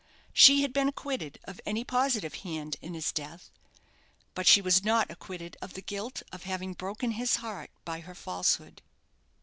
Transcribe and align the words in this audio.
She 0.33 0.63
had 0.63 0.73
been 0.73 0.87
acquitted 0.87 1.37
of 1.43 1.61
any 1.63 1.83
positive 1.83 2.33
hand 2.33 2.75
is 2.81 2.91
his 2.91 3.11
death; 3.11 3.51
but 4.33 4.47
she 4.47 4.59
was 4.59 4.83
not 4.83 5.11
acquitted 5.11 5.57
of 5.61 5.75
the 5.75 5.81
guilt 5.83 6.23
of 6.31 6.41
having 6.41 6.73
broken 6.73 7.11
his 7.11 7.35
heart 7.35 7.69
by 7.85 7.99
her 7.99 8.15
falsehood. 8.15 8.81